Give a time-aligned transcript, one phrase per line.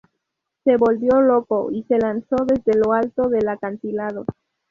[0.63, 4.25] Se volvió loco, y se lanzó desde lo alto del acantilado.